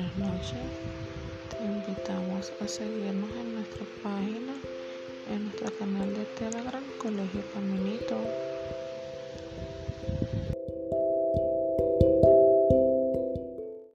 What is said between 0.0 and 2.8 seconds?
Buenas noches, Te invitamos a